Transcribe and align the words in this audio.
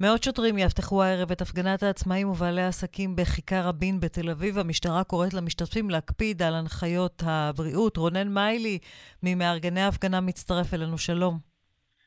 מאות 0.00 0.22
שוטרים 0.22 0.58
יאבטחו 0.58 1.02
הערב 1.02 1.30
את 1.32 1.40
הפגנת 1.40 1.82
העצמאים 1.82 2.28
ובעלי 2.28 2.62
העסקים 2.62 3.16
בכיכר 3.16 3.68
רבין 3.68 4.00
בתל 4.00 4.30
אביב. 4.30 4.58
המשטרה 4.58 5.04
קוראת 5.04 5.34
למשתתפים 5.34 5.90
להקפיד 5.90 6.42
על 6.42 6.54
הנחיות 6.54 7.22
הבריאות. 7.26 7.96
רונן 7.96 8.28
מיילי, 8.28 8.78
ממארגני 9.22 9.80
ההפגנה, 9.80 10.20
מצטרף 10.20 10.74
אלינו. 10.74 10.98
שלום. 10.98 11.34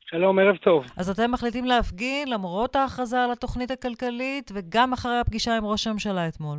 שלום, 0.00 0.38
ערב 0.38 0.56
טוב. 0.56 0.84
אז 0.96 1.10
אתם 1.10 1.30
מחליטים 1.32 1.64
להפגין 1.64 2.30
למרות 2.30 2.76
ההכרזה 2.76 3.24
על 3.24 3.32
התוכנית 3.32 3.70
הכלכלית 3.70 4.50
וגם 4.54 4.92
אחרי 4.92 5.18
הפגישה 5.18 5.56
עם 5.56 5.64
ראש 5.64 5.86
הממשלה 5.86 6.28
אתמול. 6.28 6.58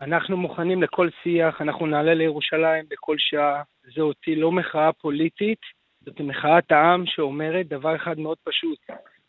אנחנו 0.00 0.36
מוכנים 0.36 0.82
לכל 0.82 1.08
שיח, 1.22 1.60
אנחנו 1.60 1.86
נעלה 1.86 2.14
לירושלים 2.14 2.84
בכל 2.90 3.16
שעה. 3.18 3.62
זו 3.94 4.02
אותי 4.02 4.34
לא 4.34 4.52
מחאה 4.52 4.92
פוליטית, 4.92 5.60
זאת 6.04 6.20
מחאת 6.20 6.72
העם 6.72 7.04
שאומרת 7.06 7.68
דבר 7.68 7.96
אחד 7.96 8.18
מאוד 8.18 8.38
פשוט. 8.44 8.78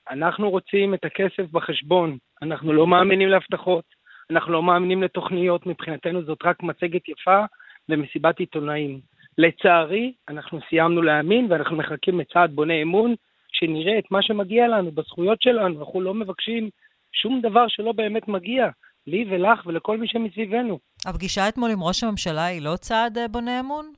אנחנו 0.09 0.49
רוצים 0.49 0.93
את 0.93 1.05
הכסף 1.05 1.51
בחשבון, 1.51 2.17
אנחנו 2.41 2.73
לא 2.73 2.87
מאמינים 2.87 3.29
להבטחות, 3.29 3.85
אנחנו 4.31 4.51
לא 4.53 4.63
מאמינים 4.63 5.03
לתוכניות, 5.03 5.65
מבחינתנו 5.65 6.23
זאת 6.23 6.39
רק 6.43 6.63
מצגת 6.63 7.09
יפה 7.09 7.45
ומסיבת 7.89 8.39
עיתונאים. 8.39 8.99
לצערי, 9.37 10.13
אנחנו 10.29 10.59
סיימנו 10.69 11.01
להאמין 11.01 11.47
ואנחנו 11.49 11.77
מחכים 11.77 12.19
לצעד 12.19 12.51
בונה 12.51 12.73
אמון, 12.81 13.15
שנראה 13.51 13.99
את 13.99 14.11
מה 14.11 14.21
שמגיע 14.21 14.67
לנו 14.67 14.91
בזכויות 14.91 15.41
שלנו. 15.41 15.79
אנחנו 15.79 16.01
לא 16.01 16.13
מבקשים 16.13 16.69
שום 17.13 17.41
דבר 17.41 17.65
שלא 17.67 17.91
באמת 17.91 18.27
מגיע, 18.27 18.69
לי 19.07 19.25
ולך 19.29 19.65
ולכל 19.65 19.97
מי 19.97 20.07
שמסביבנו. 20.07 20.79
הפגישה 21.05 21.49
אתמול 21.49 21.71
עם 21.71 21.83
ראש 21.83 22.03
הממשלה 22.03 22.45
היא 22.45 22.61
לא 22.61 22.75
צעד 22.75 23.17
אה, 23.17 23.27
בונה 23.27 23.59
אמון? 23.59 23.91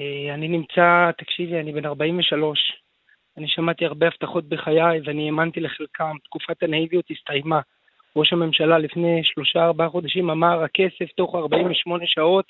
אה, 0.00 0.34
אני 0.34 0.48
נמצא, 0.48 1.10
תקשיבי, 1.18 1.60
אני 1.60 1.72
בן 1.72 1.86
43. 1.86 2.85
אני 3.38 3.48
שמעתי 3.48 3.86
הרבה 3.86 4.06
הבטחות 4.06 4.48
בחיי 4.48 5.00
ואני 5.04 5.26
האמנתי 5.26 5.60
לחלקם. 5.60 6.16
תקופת 6.24 6.62
הנאיביות 6.62 7.04
הסתיימה. 7.10 7.60
ראש 8.16 8.32
הממשלה 8.32 8.78
לפני 8.78 9.24
שלושה 9.24 9.64
ארבעה 9.64 9.88
חודשים 9.88 10.30
אמר, 10.30 10.62
הכסף 10.62 11.12
תוך 11.16 11.34
48 11.34 12.06
שעות 12.06 12.44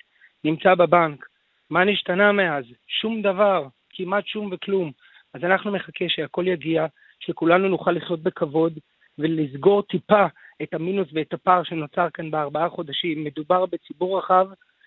נמצא 0.44 0.74
בבנק. 0.74 1.26
מה 1.70 1.84
נשתנה 1.84 2.32
מאז? 2.32 2.64
שום 2.86 3.22
דבר, 3.22 3.66
כמעט 3.90 4.26
שום 4.26 4.48
וכלום. 4.52 4.92
אז 5.34 5.44
אנחנו 5.44 5.72
מחכה 5.72 6.04
שהכל 6.08 6.48
יגיע, 6.48 6.86
שכולנו 7.20 7.68
נוכל 7.68 7.90
לחיות 7.92 8.22
בכבוד 8.22 8.78
ולסגור 9.18 9.82
טיפה 9.82 10.26
את 10.62 10.74
המינוס 10.74 11.08
ואת 11.12 11.32
הפער 11.32 11.62
שנוצר 11.62 12.10
כאן 12.14 12.30
בארבעה 12.30 12.68
חודשים. 12.68 13.24
מדובר 13.24 13.66
בציבור 13.66 14.18
רחב 14.18 14.46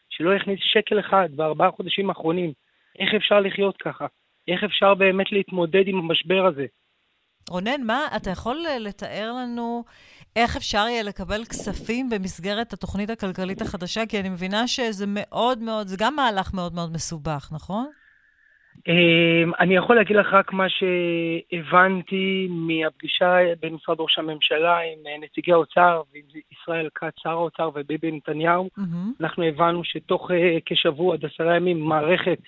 שלא 0.10 0.34
הכניס 0.34 0.60
שקל 0.64 1.00
אחד 1.00 1.30
בארבעה 1.36 1.72
חודשים 1.72 2.10
האחרונים. 2.10 2.54
איך 3.00 3.14
אפשר 3.14 3.40
לחיות 3.40 3.78
ככה? 3.78 4.06
איך 4.54 4.64
אפשר 4.64 4.94
באמת 4.94 5.32
להתמודד 5.32 5.84
עם 5.88 5.98
המשבר 5.98 6.46
הזה? 6.46 6.66
רונן, 7.50 7.84
מה, 7.86 8.00
אתה 8.16 8.30
יכול 8.30 8.58
לתאר 8.80 9.32
לנו 9.32 9.84
איך 10.36 10.56
אפשר 10.56 10.86
יהיה 10.90 11.04
לקבל 11.04 11.46
כספים 11.46 12.10
במסגרת 12.10 12.74
התוכנית 12.74 13.10
הכלכלית 13.10 13.62
החדשה? 13.62 14.06
כי 14.06 14.20
אני 14.20 14.30
מבינה 14.30 14.68
שזה 14.68 15.06
מאוד 15.08 15.60
מאוד, 15.60 15.88
זה 15.88 15.98
גם 16.00 16.16
מהלך 16.16 16.54
מאוד 16.54 16.74
מאוד 16.74 16.92
מסובך, 16.94 17.50
נכון? 17.52 17.90
אמ, 18.88 19.52
אני 19.60 19.76
יכול 19.76 19.96
להגיד 19.96 20.16
לך 20.16 20.34
רק 20.34 20.54
מה 20.54 20.66
שהבנתי 20.70 22.48
מהפגישה 22.50 23.38
במשרד 23.62 24.00
ראש 24.00 24.20
הממשלה 24.20 24.78
עם 24.78 25.08
אה, 25.08 25.18
נציגי 25.22 25.52
האוצר 25.52 26.02
ועם 26.14 26.42
ישראל 26.52 26.90
כץ, 26.96 27.14
שר 27.18 27.30
האוצר 27.30 27.70
וביבי 27.76 28.12
נתניהו. 28.12 28.70
Mm-hmm. 28.80 29.22
אנחנו 29.22 29.44
הבנו 29.44 29.84
שתוך 29.84 30.32
אה, 30.32 30.58
כשבוע 30.66 31.14
עד 31.14 31.26
עשרה 31.26 31.56
ימים 31.56 31.80
מערכת 31.80 32.40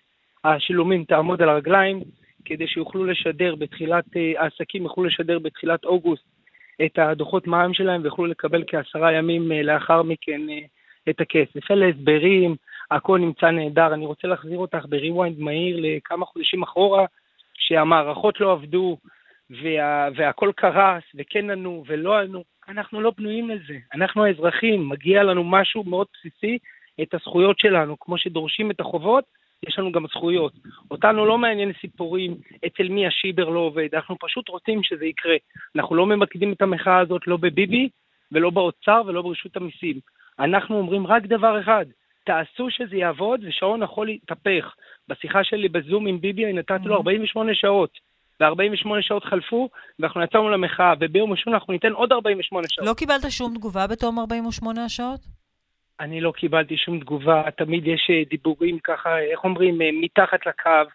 השילומים 0.44 1.04
תעמוד 1.04 1.42
על 1.42 1.50
הרגליים, 1.50 2.00
כדי 2.46 2.68
שיוכלו 2.68 3.06
לשדר 3.06 3.56
בתחילת, 3.56 4.06
אה, 4.18 4.44
העסקים 4.44 4.84
יוכלו 4.84 5.04
לשדר 5.04 5.40
בתחילת 5.40 5.86
אוגוסט 5.86 6.24
את 6.86 7.00
הדוחות 7.00 7.48
מע"מ 7.48 7.74
שלהם 7.74 8.02
ויוכלו 8.02 8.26
לקבל 8.26 8.64
כעשרה 8.68 9.14
ימים 9.14 9.52
לאחר 9.52 10.04
מכן 10.04 10.42
את 11.10 11.22
הכסף. 11.22 11.72
אלה 11.72 11.88
הסברים, 11.88 12.56
הכל 12.92 13.20
נמצא 13.20 13.52
נהדר. 13.52 13.94
אני 13.94 14.06
רוצה 14.06 14.28
להחזיר 14.28 14.58
אותך 14.58 14.86
ב 14.90 14.97
rewind 14.97 15.40
מהיר 15.40 15.78
לכמה 15.80 16.26
חודשים 16.26 16.64
אחורה, 16.64 17.06
שהמערכות 17.54 18.40
לא 18.40 18.52
עבדו, 18.52 18.98
וה, 19.50 20.10
והכל 20.16 20.52
קרס, 20.56 21.04
וכן 21.16 21.50
ענו 21.50 21.84
ולא 21.88 22.20
ענו. 22.20 22.44
אנחנו 22.70 23.02
לא 23.02 23.12
בנויים 23.18 23.50
לזה. 23.50 23.78
אנחנו 23.94 24.26
האזרחים, 24.26 24.90
מגיע 24.90 25.24
לנו 25.24 25.44
משהו 25.44 25.84
מאוד 25.84 26.08
בסיסי, 26.14 26.58
את 27.02 27.14
הזכויות 27.14 27.60
שלנו. 27.60 28.00
כמו 28.00 28.18
שדורשים 28.18 28.72
את 28.72 28.80
החובות, 28.80 29.24
יש 29.68 29.80
לנו 29.80 29.92
גם 29.92 30.06
זכויות. 30.08 30.54
אותנו 30.92 31.26
לא 31.26 31.38
מעניין 31.38 31.72
סיפורים 31.82 32.36
אצל 32.68 32.90
מי 32.90 33.08
השיבר 33.08 33.50
לא 33.50 33.60
עובד, 33.60 33.88
אנחנו 33.94 34.16
פשוט 34.20 34.50
רוצים 34.50 34.84
שזה 34.84 35.06
יקרה. 35.06 35.36
אנחנו 35.76 35.96
לא 35.96 36.06
ממקדים 36.06 36.54
את 36.54 36.62
המחאה 36.62 37.00
הזאת 37.00 37.28
לא 37.28 37.38
בביבי, 37.38 37.90
ולא 38.32 38.50
באוצר 38.50 39.02
ולא 39.08 39.22
ברשות 39.22 39.58
המיסים. 39.58 40.00
אנחנו 40.40 40.78
אומרים 40.78 41.08
רק 41.08 41.24
דבר 41.24 41.62
אחד, 41.62 41.86
תעשו 42.26 42.68
שזה 42.70 42.96
יעבוד, 42.96 43.40
ושעון 43.44 43.84
החול 43.84 44.10
יתהפך. 44.10 44.76
בשיחה 45.08 45.44
שלי 45.44 45.70
בזום 45.70 46.08
עם 46.08 46.22
ביבי 46.22 46.46
אני 46.46 46.54
נתתי 46.54 46.86
לו 46.86 46.96
48 46.96 47.52
mm-hmm. 47.52 47.56
שעות. 47.56 47.90
ו-48 48.42 49.02
שעות 49.02 49.24
חלפו, 49.24 49.70
ואנחנו 50.00 50.24
יצאנו 50.24 50.50
למחאה, 50.50 50.94
וביום 51.00 51.32
ראשון 51.32 51.54
אנחנו 51.54 51.74
ניתן 51.74 51.92
עוד 51.92 52.12
48 52.12 52.68
שעות. 52.70 52.88
לא 52.88 52.94
קיבלת 52.94 53.32
שום 53.32 53.54
תגובה 53.56 53.88
בתום 53.88 54.20
48 54.20 54.86
השעות? 54.86 55.41
אני 56.02 56.22
לא 56.22 56.32
קיבלתי 56.32 56.78
שום 56.78 57.00
תגובה, 57.00 57.44
תמיד 57.58 57.88
יש 57.88 58.08
אה, 58.10 58.24
דיבורים 58.30 58.80
ככה, 58.80 59.20
איך 59.20 59.44
אומרים, 59.44 59.82
אה, 59.82 59.90
מתחת 59.94 60.46
לקו. 60.46 60.90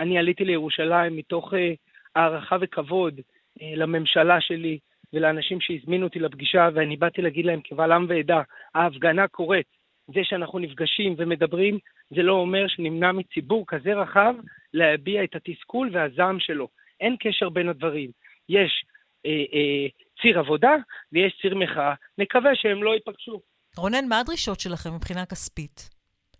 אני 0.00 0.18
עליתי 0.18 0.44
לירושלים 0.44 1.16
מתוך 1.16 1.54
אה, 1.54 1.72
הערכה 2.16 2.56
וכבוד 2.60 3.20
לממשלה 3.60 4.40
שלי 4.40 4.78
ולאנשים 5.12 5.60
שהזמינו 5.60 6.06
אותי 6.06 6.18
לפגישה, 6.18 6.68
ואני 6.74 6.96
באתי 6.96 7.22
להגיד 7.22 7.46
להם 7.46 7.60
קבל 7.60 7.92
עם 7.92 8.06
ועדה, 8.08 8.42
ההפגנה 8.74 9.28
קורית. 9.28 9.66
זה 10.14 10.20
שאנחנו 10.24 10.58
נפגשים 10.58 11.14
ומדברים, 11.18 11.78
זה 12.10 12.22
לא 12.22 12.32
אומר 12.32 12.68
שנמנע 12.68 13.12
מציבור 13.12 13.64
כזה 13.66 13.94
רחב 13.94 14.34
להביע 14.74 15.24
את 15.24 15.34
התסכול 15.34 15.90
והזעם 15.92 16.40
שלו. 16.40 16.68
אין 17.00 17.16
קשר 17.20 17.48
בין 17.48 17.68
הדברים. 17.68 18.10
יש 18.48 18.84
אה, 19.26 19.44
אה, 19.52 19.86
ציר 20.22 20.38
עבודה 20.38 20.74
ויש 21.12 21.38
ציר 21.42 21.54
מחאה. 21.54 21.94
נקווה 22.18 22.54
שהם 22.54 22.82
לא 22.82 22.94
ייפגשו. 22.94 23.51
רונן, 23.76 24.08
מה 24.08 24.20
הדרישות 24.20 24.60
שלכם 24.60 24.90
מבחינה 24.94 25.26
כספית? 25.26 25.90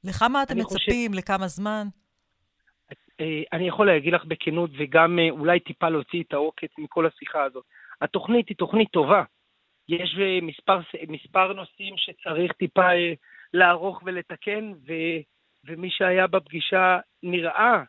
לכמה 0.04 0.43
אתם 0.43 0.59
מצפים? 0.59 1.10
חושב... 1.10 1.19
לכמה 1.19 1.48
זמן? 1.48 1.87
אה, 3.20 3.43
אני 3.53 3.69
יכול 3.69 3.87
להגיד 3.87 4.12
לך 4.15 4.25
בכנות, 4.25 4.70
וגם 4.78 5.19
אה, 5.19 5.31
אולי 5.31 5.60
טיפה 5.60 5.88
להוציא 5.88 6.22
את 6.22 6.32
העוקץ 6.32 6.70
מכל 6.78 7.06
השיחה 7.06 7.43
הזאת. 7.43 7.65
התוכנית 8.00 8.48
היא 8.48 8.56
תוכנית 8.56 8.91
טובה. 8.91 9.22
יש 9.88 10.16
אה, 10.20 10.38
מספר, 10.43 10.81
מספר 11.09 11.53
נושאים 11.53 11.94
שצריך 11.97 12.53
טיפה 12.53 12.91
לערוך 13.54 14.03
ולתקן, 14.04 14.72
ו, 14.88 14.93
ומי 15.64 15.91
שהיה 15.91 16.26
בפגישה 16.26 16.99
נראה 17.22 17.82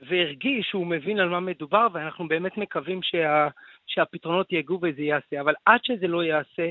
והרגיש 0.00 0.66
שהוא 0.70 0.86
מבין 0.86 1.18
על 1.18 1.28
מה 1.28 1.40
מדובר, 1.40 1.86
ואנחנו 1.92 2.28
באמת 2.28 2.56
מקווים 2.56 3.02
שה, 3.02 3.48
שהפתרונות 3.86 4.52
יגעו 4.52 4.78
וזה 4.82 5.02
יעשה. 5.02 5.40
אבל 5.40 5.54
עד 5.66 5.80
שזה 5.82 6.06
לא 6.06 6.24
יעשה, 6.24 6.70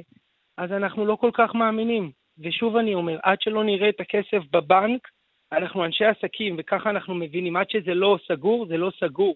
אז 0.57 0.71
אנחנו 0.71 1.05
לא 1.05 1.15
כל 1.15 1.31
כך 1.33 1.55
מאמינים. 1.55 2.11
ושוב 2.39 2.77
אני 2.77 2.93
אומר, 2.93 3.19
עד 3.23 3.41
שלא 3.41 3.63
נראה 3.63 3.89
את 3.89 3.99
הכסף 3.99 4.43
בבנק, 4.51 5.07
אנחנו 5.51 5.85
אנשי 5.85 6.05
עסקים, 6.05 6.55
וככה 6.59 6.89
אנחנו 6.89 7.15
מבינים, 7.15 7.55
עד 7.55 7.69
שזה 7.69 7.93
לא 7.93 8.17
סגור, 8.27 8.65
זה 8.67 8.77
לא 8.77 8.91
סגור. 8.99 9.35